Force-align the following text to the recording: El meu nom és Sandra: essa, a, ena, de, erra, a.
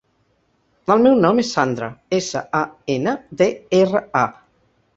El 0.95 1.03
meu 1.07 1.17
nom 1.25 1.41
és 1.43 1.51
Sandra: 1.57 1.91
essa, 2.21 2.43
a, 2.63 2.63
ena, 2.97 3.15
de, 3.43 3.51
erra, 3.83 4.05
a. 4.25 4.27